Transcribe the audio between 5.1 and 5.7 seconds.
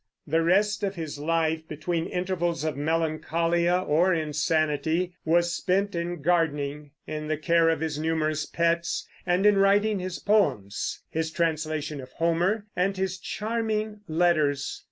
was